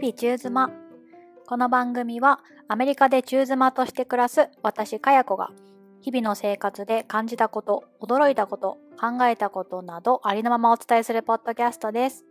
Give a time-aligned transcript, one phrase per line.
[0.00, 0.70] 々中妻。
[1.46, 5.50] この番組はアメリカで中妻として暮らす私かや子が
[6.00, 12.24] 日々の生活で感じたこと、驚いたこと、考えたことなどありのままお伝えするポッドキャストです。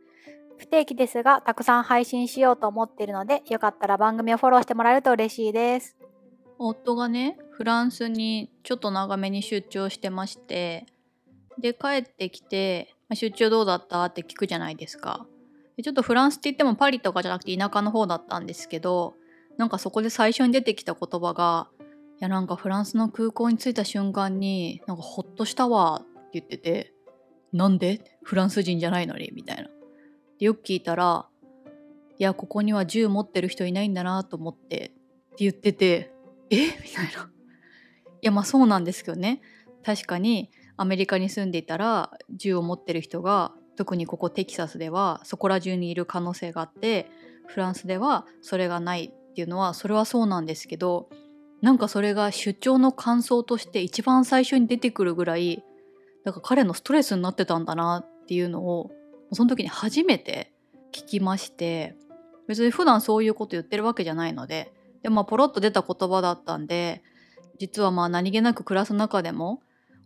[0.57, 5.95] 不定期ですが、たくさん配信しようと思っているので、よかったら番組をフォローしてもらえると嬉しいです。
[6.57, 10.87] 夫がね、フランスにちょっと長めに出張してまして、
[11.59, 15.27] で、帰ってきて、出張どうだったって聞くじゃないですか。
[15.83, 19.15] ちょっとフランスって言ってもパリとかじゃなくて田舎の方だったんですけど
[19.57, 21.69] なんかそこで最初に出てきた言葉が
[22.19, 26.93] 「いやなんかフランスの空港に着いた瞬間になんかホッとしたわ」って言ってて
[27.53, 28.01] 「なんで？
[28.23, 29.69] フランス人じゃないのに」みたいな。
[30.37, 31.27] でよく聞いたら
[32.19, 34.93] 「いやここには銃持ってる人いないんだなと思って」
[35.31, 36.11] って言ってて
[36.49, 36.65] 「え？
[36.65, 37.31] みたいな。
[38.21, 39.41] いやまあそうなんですけどね
[39.83, 47.09] 確かにアメリカに住んでいたら銃を持ってる人が特にここテキサスではそこら中にいる可能性があって
[47.47, 51.07] フランスではそれがないっていうのはそれはそうなんですけど
[51.61, 55.63] なんかそれが出張の感想として一番最初に出てくるぐらい
[56.25, 58.91] だか彼のストレスになってたんだなっていうのを
[59.31, 60.51] その時に初めて
[60.91, 61.95] 聞きまして
[62.49, 67.01] 別に普段そういうこと言ってるわけじゃないのででもポロッと出た言葉だったんで
[67.59, 69.61] 実はまあ何気なく暮らす中でも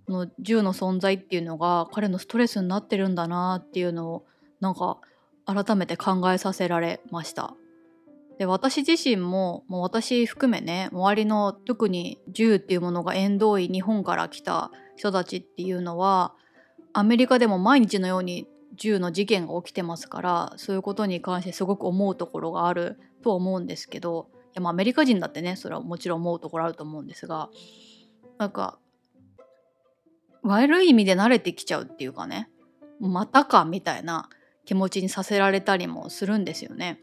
[0.08, 4.26] の銃の存在っていうのが彼のストレスになってるんだなっていうのを
[4.59, 5.00] なんか
[5.46, 7.56] 改めて考えさせられました。
[8.38, 16.34] で私自身ももう私含めね周りの特に銃っていうものが縁遠い日本から来た人たちっていうのは
[16.94, 27.50] アメリカでも毎日のように銃の事件が起きてますからそういうことに関してすごく思うところがあるとは思うんですけどいやまあアメリカ人だってねそれはもちろん思うところあると思うんですが
[28.40, 28.80] なんか
[30.44, 32.49] 悪い意味で慣れてきちゃうっていうかね
[32.99, 34.30] またかみたいな
[34.66, 37.00] 気持ちにさせられたりもするんですよね。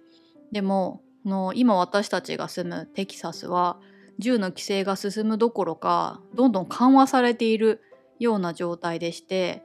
[0.52, 3.78] でもの今私たちが住むテキサスは
[4.18, 7.80] 銃の規制が進むどころかどんどん緩和されている
[8.18, 9.62] ような状態でして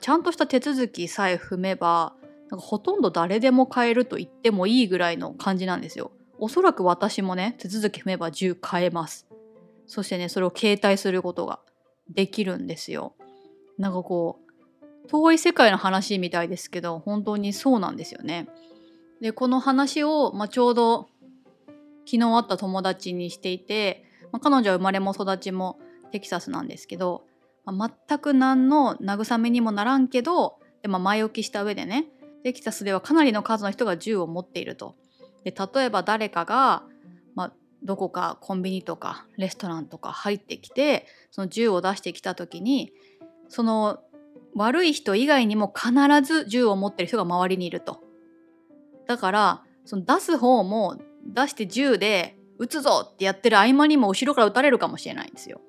[0.00, 2.14] ちゃんとした手続きさえ踏めば
[2.50, 6.12] なんかほとんど誰でも買えると言ってもいいぐらいの感じなんですよ。
[6.38, 9.26] おそらく私もね手続き踏めば銃買えます。
[9.86, 11.60] そしてねそれを携帯することが
[12.14, 13.14] できるんですよ。
[13.78, 14.38] なんかこ
[15.04, 18.48] う遠い世界の話みたいですけど本当にそうなんですよね。
[19.20, 21.08] でこの話を、まあ、ちょうど
[22.06, 25.78] 昨日会った友達にしていて、まあ、彼女は生まれも育ちも
[26.10, 27.24] テキサスなんですけど、
[27.64, 32.06] まあ、全く何の慰めにもならんけどで、まあ、前置きした上でね
[32.42, 34.96] テキサスではかなりの数の人が銃を持っていると。
[35.44, 36.84] で例えば誰かが、
[37.84, 42.92] どこかコンビニとかレストランとか入ってきてその銃を出してきた時に
[43.48, 43.98] その
[44.54, 48.00] 悪い人以外にも必ず銃を持ってる人が周りにいると。
[49.06, 55.60] だからその出す方も出して銃で撃つぞってやってる合間にも後ろから撃たれるかもしれないんですよ。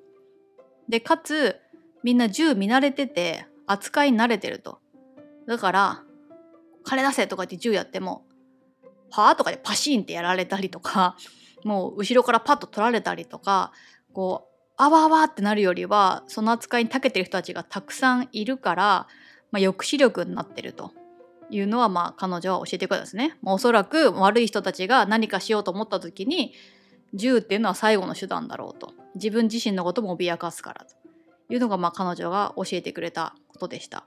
[0.88, 1.56] でかつ
[2.02, 4.78] みんな銃見慣れてて扱いに慣れてると。
[5.48, 6.02] だから
[6.84, 8.24] 金出せとかって銃やっても
[9.10, 9.36] はあ？
[9.36, 11.16] とかでパシーンってやられたりとか
[11.64, 13.72] もう後ろからパッと取られたりとか
[14.12, 18.84] こうあわあわってなるよりはその扱いに長けてる人たちがたくさんいるから、
[19.50, 20.92] まあ、抑止力になってると
[21.50, 23.36] いうのはまあ彼女は教えてくれたんですね。
[23.42, 26.52] まあ、おそらく悪い人たちが何かしようと思った時に
[27.14, 30.96] 銃っていうのは最後の手段だろうと自分自身のことも脅かすからと
[31.52, 34.04] いうのがまあ彼女が教えてくれたことでした。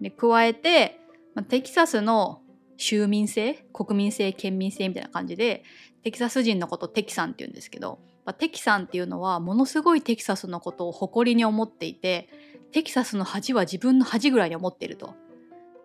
[0.00, 1.00] で加えて、
[1.34, 2.40] まあ、テキサスの
[2.78, 5.64] 州民性国民性県民性みたいな感じで
[6.02, 12.28] テキサス人のことテキサンって言うんですけど、まあ、テキサンっていうのはものすごいテキサスのことを誇りに思っていて
[12.72, 15.14] テキサスの恥は自分の恥ぐらいに思っていると。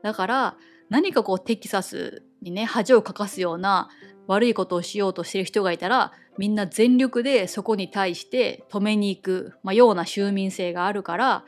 [0.03, 0.57] だから
[0.89, 3.89] 何かこうテキサスにね恥をかかすような
[4.27, 11.45] 悪いことをしようとしてる人がいたらみんな全力でそこに対して止めに行く、まあ、ような州民性があるから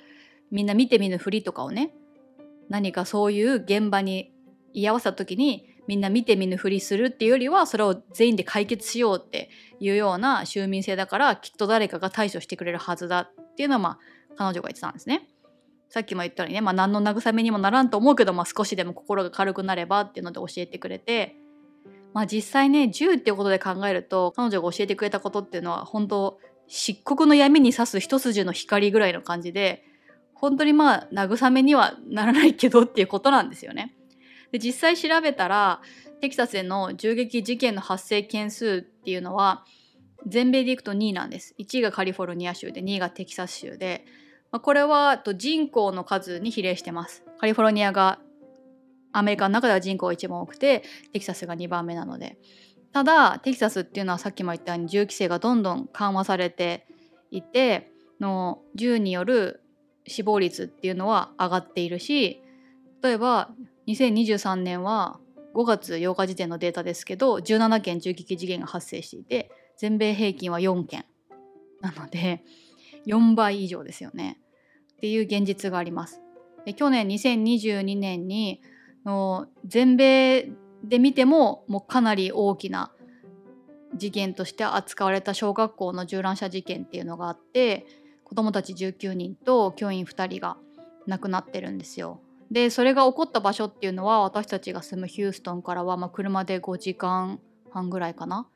[0.51, 1.93] みんな見て見ぬふりとかをね
[2.69, 4.31] 何かそういう現場に
[4.75, 9.49] 居合わせた時にみんな見て見ぬふりするっていうよりはそれを全員で解決しようって
[9.79, 13.99] いうような州民性だからきっと誰かが対処してくれるはずだっていうのはまあ
[14.37, 15.29] 彼女が言ってたんですね。
[15.89, 21.35] さっきも言ったようにね、まあ、何の慰めにもならんと思うけど、まあ、少しでも心が軽くなればっていうので教えてくれて、
[22.13, 29.85] まあ、実際ね銃っていうことで考えると彼女が教えてくれたことっていうのは本当漆黒の闇に刺す一筋の光ぐらいの感じで
[30.33, 33.94] 本当にまあ慰めにはならないけどっていうことなんですよね。
[34.55, 35.81] で実際調べたら
[36.21, 39.65] テキサスでの銃撃事件の発生件数っていうのは
[40.25, 41.55] 全米でいくと2位なんです。
[41.59, 44.05] 1位がカリフォルニア州で2位がテキサス州で、
[44.51, 47.25] まあ、これはと人口の数に比例してます。
[47.37, 48.19] カリフォルニアが
[49.11, 52.37] アメリカの中では人口が一番多くてテキサスが2番目なので
[52.93, 56.87] ただテキサスっていうのはさっきも言ったように銃規制がどんどん緩和されて
[57.29, 57.91] いて
[58.21, 59.61] の銃による
[60.07, 62.41] 死亡率っていうのは上がっているし
[63.03, 63.51] 例えば
[63.87, 65.19] 2023年は
[65.53, 71.05] 5月8日時点のデータですけど17件銃撃事件が発生していて全米平均は4件
[71.81, 72.43] なので
[73.05, 74.39] 4倍以上ですよね
[74.93, 76.21] っていう現実があります。
[76.65, 78.61] で去年2022年に
[79.05, 80.49] の全米
[80.83, 82.91] で見てももうかなり大きな
[83.95, 87.85] 事件として扱われた小学校の銃乱射事件っていうのがあって
[88.23, 90.57] 子どもたち19人と教員2人が
[91.05, 92.19] 亡くなってるんですよ。
[92.51, 97.39] でそれが起こった場所っていうのは私たちが住むヒューストンからはま車で5時間
[97.71, 98.47] 半ぐらいかな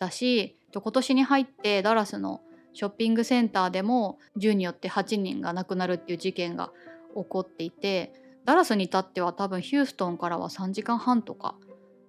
[0.00, 2.40] だし今年に入ってダラスの
[2.72, 6.70] ショッピングセンターでも銃によって8人が亡くなるっていう事件が
[7.14, 8.12] 起こっていて
[8.44, 11.54] ダラスに至っては多分ヒューストンからは3時間半とか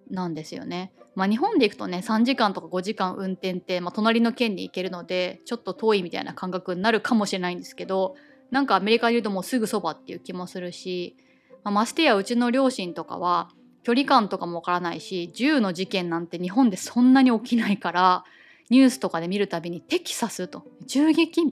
[0.09, 0.91] なんですよね。
[1.15, 8.15] まあ、日本で行くとね3時間とか5時間運転って、まあ、隣の県に行けるのでちょっと遠いみたいな感覚になるかもしれないんですけど
[8.51, 11.17] なんかアメリカにいるともうすぐそばっていう気もするし、
[11.63, 13.49] まあ、ましてやうちの両親とかは
[13.83, 18.23] 距離感とかもわからないし銃の事件なんて日本でそんなに起きないから
[18.69, 21.45] ニュースとかで見るたびにテキサスと銃撃っ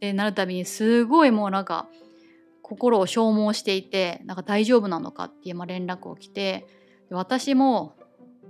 [0.00, 0.24] てな。
[0.24, 1.88] るたびにすごいもうなんか
[2.62, 6.66] 心を消耗していてなんか大丈夫なのかっていう連絡を来て
[7.10, 7.94] 私も、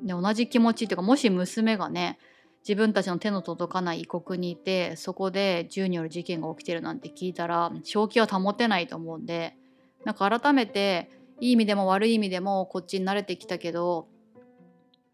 [0.02, 2.18] ね、同じ気持ちっていうかもし娘がね
[2.62, 9.56] 自分たちの手の届かない異国にいてそこで銃による事件が起きてるなんて聞いたら正気は保てないと思うんで
[10.04, 11.10] なんか改めて
[11.40, 14.06] いい意味でも悪い意味でもこっちに慣れてきたけど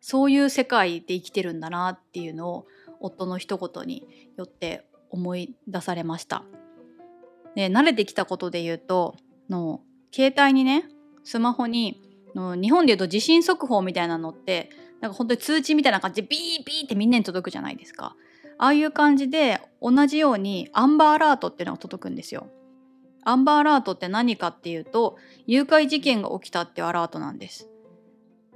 [0.00, 2.66] そういう世界で生きてるんだなっていうのを
[3.00, 4.06] 夫の一言に
[4.36, 6.44] よって思い出されました。
[7.54, 9.16] で慣れてきたことで言うと
[9.48, 9.80] の
[10.12, 10.84] 携帯にね
[11.24, 12.00] スマホに
[12.34, 18.16] の日本で言うと地震速報みたいなのってなんか本当に通知みたいな感じでビービーってみんなに届くじゃないですか。
[18.58, 22.48] ああいう感じで同じようにアンバーアラートっていうのが届くんですよ。
[23.24, 25.16] アンバーアラートって何かっていうと
[25.46, 27.68] 誘拐事件が起きたっていうアラートなんです。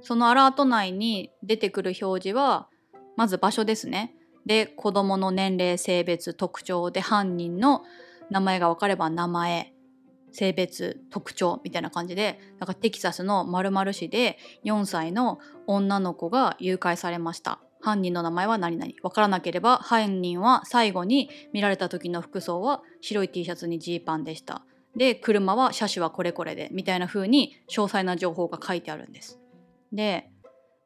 [0.01, 2.67] そのアラート内に出てくる表示は
[3.15, 4.13] まず場所ですね。
[4.45, 7.83] で子どもの年齢性別特徴で犯人の
[8.29, 9.73] 名前が分かれば名前
[10.33, 17.59] 性別特徴みたいな感じでだかテキサスの〇〇市で4歳の女の子が誘拐されました。
[17.79, 18.93] 犯人の名前は何々。
[19.01, 24.63] 分からなければ犯人は最後に見られた時の服装は白い T シャツにジーパンでした。
[24.95, 29.39] で車は車種はこれこれでみたいな風に詳細な情報が書いてあるんです。
[29.91, 30.29] で、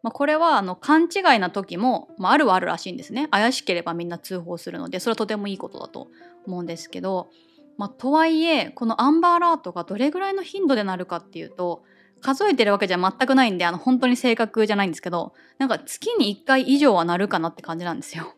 [0.01, 3.27] まあ、これはあの勘違いな時も、まあ、あるはあるらしいんですね。
[3.29, 6.07] 怪しければみんな通報するのでそれはとてもいいことだと
[6.47, 7.29] 思うんですけど
[7.77, 11.83] まあ、とはいえこのアンバーアラートがどれぐらいの頻度でなるかっていうと
[12.21, 18.33] 数えてるわけじゃ全くないんであの本当に正確じゃないんですけどなんか月に1回以上はなるかなって感じなんですよ。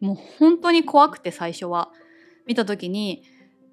[0.00, 1.90] もう本当に怖くて最初は
[2.46, 3.24] 見た時に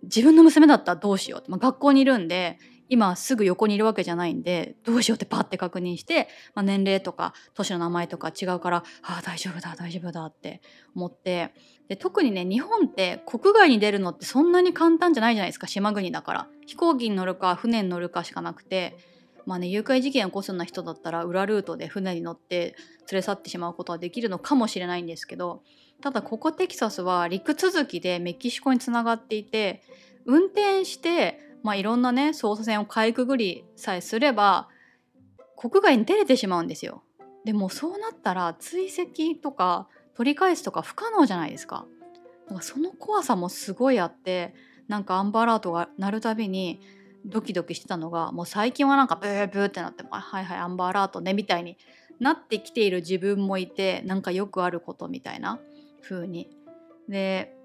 [0.04, 2.58] 自分の娘だったらどうしようって、まあ、学校にいるんで
[2.90, 10.62] 今すぐ横にいるわけじゃないんでどうしようってパッて確認して、まあ、年齢とか都市の名前とか違うからああ大丈夫だ大丈夫だって
[10.96, 11.54] 思って
[11.88, 18.98] で特にね日本って国外に出るのってそんなに簡単じゃないじゃないですか島国だから飛行機に乗るか船に乗るかしかなくて
[19.46, 22.76] まあね誘拐事件を起こすような人だったら裏ルートで船に乗って
[23.12, 25.62] 連れ去ってしまうことはできるのかもしれないんですけど
[26.02, 29.84] ただここテキサスは陸続きでメキシコにつながっていて
[30.26, 34.70] 運転してまあ、いろんなね捜査線をかいくぐりさえすれば
[35.58, 37.02] 国外に出れてしまうんですよ。
[37.44, 41.86] でもそうなったら追跡とか取り返すとか不可能じゃないですか。
[42.50, 44.54] だかその怖さもすごいあって
[44.88, 46.80] なんかアンバーアラートが鳴るたびに
[47.26, 51.78] ドキドキしてたのがもう最近はなんかブーブーってなって「はいはいアンバーアラートね」みたいに
[52.20, 55.60] なってきている自分もいてなんかよくあることみたいな
[56.02, 56.50] 風に。
[57.10, 57.56] で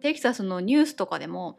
[0.00, 1.58] テキサスのニュースとかでも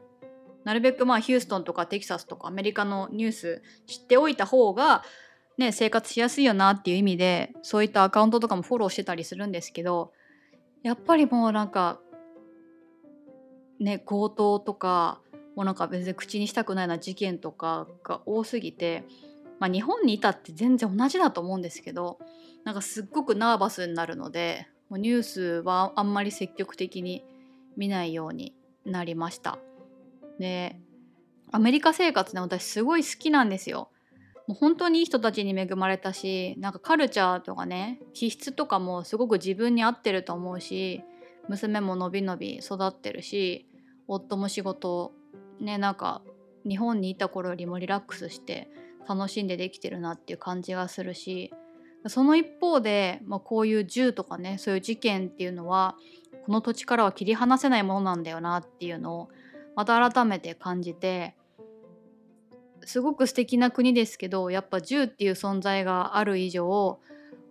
[0.64, 5.04] なるべくまあヒューストンとかテキサスとかアメリカのニュース知っておいた方が、
[5.58, 10.14] ね、生活しやすいよなっていう意味でそういったアカウントとかもフォローしてたりするんですけど
[10.84, 12.00] やっぱりもうなんか
[13.80, 15.22] ね強盗とか
[15.56, 19.04] もうなんか別に口にしたくないような事件とかが多すぎて、
[19.60, 22.20] まあ、日本にいたって全然同じだと思うんですけど
[22.64, 27.26] なんかすっごくナーバスになるのでもうニュースはあんまり積極的に
[27.78, 28.56] 見ないように
[28.86, 29.60] なりました。
[30.40, 30.80] で
[31.52, 33.90] アメリカ生活ね私すごい好きなんですよ。
[34.50, 41.04] もう本当にいい人たちに恵まれたしなんかカルチャーとかね気質とかもすごく自分に合ってると思うし
[41.50, 43.68] 娘ものびのび育ってるし
[44.08, 45.12] 夫も仕事
[45.60, 46.24] ねなんか
[46.68, 48.72] 日本にいた頃よりもリラックスして
[49.08, 51.54] 楽しんでできてるなっていう感じがするし
[52.08, 55.96] その一方で、まあ、こういう銃とかねそういう事件っていうのは
[56.48, 59.30] この土地からは切り離せないものなんだよなっていうのを
[59.76, 61.36] また改めて感じて
[62.90, 67.00] すごく素敵な国ですけどやっぱ銃っていう存在がある以上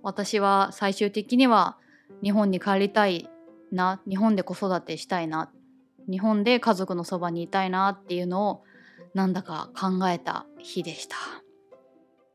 [0.02, 1.76] 私は最終的には
[2.24, 3.30] 日本に帰りたい
[3.70, 5.52] な日本で子育てしたいな
[6.10, 8.64] 日本で家族のそばにいたいなっていうのを
[9.14, 11.16] なんだか考えた日でした。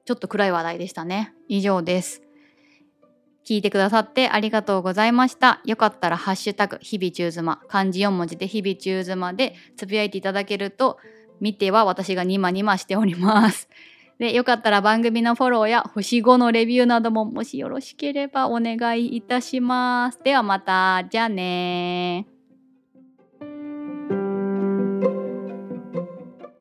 [0.05, 1.33] ちょっと暗い話題でしたね。
[1.49, 2.21] 以上です。
[3.45, 5.59] 聞いてくださってありがとうございました。
[5.65, 7.61] よかったらハッシュタグ日々中妻。
[7.67, 10.99] 漢字4文字で日々中妻でつぶやいていただけると
[11.39, 13.69] 見ては私がニマニマしております。
[14.19, 20.19] でよかったら番組のフォローや星5のレビューなどももしよろしければお願いいたします。
[20.23, 22.32] ではまたじゃあね